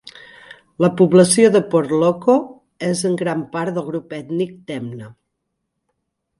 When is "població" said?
1.01-1.51